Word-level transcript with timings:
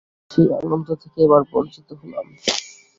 সেই 0.31 0.47
আনন্দ 0.57 0.87
থেকে 1.01 1.17
এবার 1.25 1.41
বঞ্চিত 1.51 1.89
হলাম। 1.99 2.27